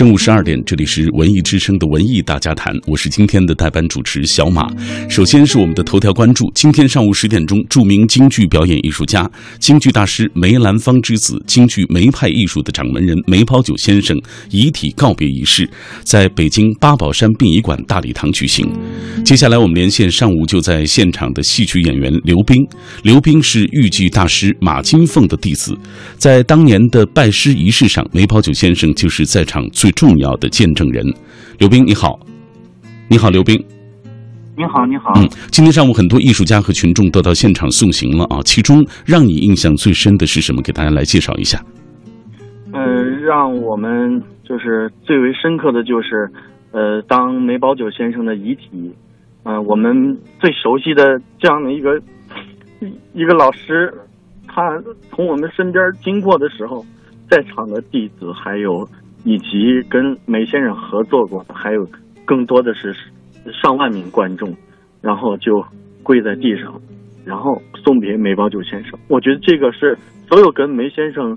[0.00, 4.66] 正午十二点，这里是文艺之声的文艺大家谈，我是今天的代班主持小马。
[5.10, 14.18] 首先是我们的头条关注，今天上午十点钟，著名京剧表演艺术家、京剧大师梅兰芳之子、京剧梅派艺术的掌门人梅葆玖先生
[14.48, 15.68] 遗体告别仪式，
[16.02, 18.66] 在北京八宝山殡仪馆大礼堂举行。
[19.22, 22.66] 接下来我们连线上午就在现场的戏曲演员刘冰，
[23.02, 25.78] 刘冰是豫剧大师马金凤的弟子，
[26.16, 31.04] 在当年的拜师仪式上，梅葆玖先生就是在场最重要的见证人。
[31.58, 32.18] 刘冰你好，
[33.08, 33.62] 你好，刘冰。
[34.56, 35.12] 你好，你好。
[35.16, 40.60] 嗯，今天上午很多艺术家和群众都到现场送行了啊，其中让你印象最深的是什么？
[40.60, 41.58] 给大家来介绍一下。
[42.72, 42.80] 呃，
[43.24, 46.30] 让我们就是最为深刻的就是，
[46.72, 48.92] 呃，当梅葆玖先生的遗体，
[49.44, 51.98] 呃，我们最熟悉的这样的一个
[53.14, 53.92] 一个老师，
[54.46, 54.78] 他
[55.10, 56.84] 从我们身边经过的时候，
[57.30, 58.86] 在场的弟子还有
[59.24, 61.86] 以及跟梅先生合作过的，还有
[62.24, 62.94] 更多的是
[63.52, 64.54] 上万名观众，
[65.00, 65.64] 然后就
[66.02, 66.80] 跪在地上，
[67.24, 68.98] 然后送别梅葆玖先生。
[69.08, 69.96] 我觉得这个是
[70.28, 71.36] 所有跟梅先生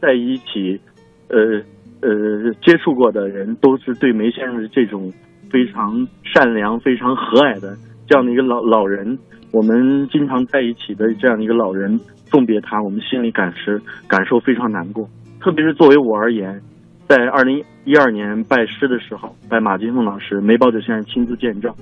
[0.00, 0.80] 在一起，
[1.28, 1.62] 呃
[2.00, 5.12] 呃接触过的人，都是对梅先生的这种
[5.50, 9.18] 非常善良、非常和蔼的这样的一个老老人，
[9.52, 11.98] 我们经常在一起的这样一个老人
[12.30, 15.08] 送别他，我们心里感是感受非常难过。
[15.40, 16.60] 特别是作为我而言，
[17.08, 21.72] 在二零一二年拜师的时候，拜马金凤老师，梅葆玖先生亲自见证，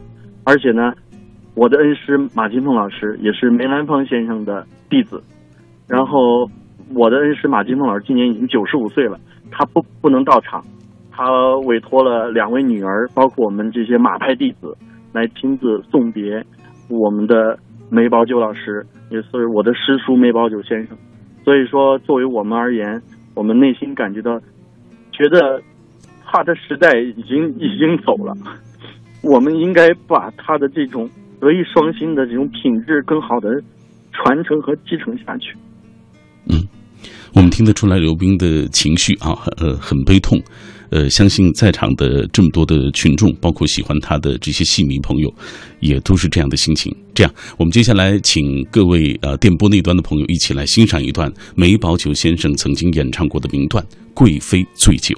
[0.44, 0.92] 而且呢，
[1.54, 5.22] 我的恩师马金凤老师也是梅兰芳先生的弟子，
[5.86, 6.50] 然后
[6.94, 9.18] 我的恩师马金凤老师今年已经九十五岁了，
[9.50, 10.60] 他不不能到场，
[11.10, 14.76] 他委托了两位女儿，包括我们这些马派弟子，
[15.12, 16.44] 来亲自送别
[16.88, 17.56] 我们的
[17.90, 20.96] 梅葆玖老师，也是我的师叔梅葆玖先生。
[21.44, 23.00] 所以说，作为我们而言，
[23.34, 24.40] 我们内心感觉到，
[25.12, 25.62] 觉得
[26.24, 28.34] 他的时代已经已经走了，
[29.22, 31.08] 我们应该把他的这种
[31.40, 33.48] 德艺双馨的这种品质更好的
[34.12, 35.54] 传承和继承下去。
[36.48, 36.66] 嗯，
[37.34, 40.40] 我们听得出来刘冰的情绪啊，很呃，很悲痛。
[40.92, 45.34] 呃，相信在场的这么多的群众，包括喜欢他的这些戏迷朋友，
[45.80, 46.94] 也都是这样的心情。
[47.14, 53.82] 这样，我们接下来请各位呃电波那端的朋友一起来欣赏一段梅葆玖先生曾经演唱过的名段
[54.12, 55.16] 《贵妃醉酒》。